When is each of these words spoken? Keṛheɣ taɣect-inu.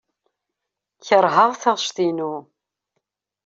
Keṛheɣ 1.07 1.51
taɣect-inu. 1.61 2.33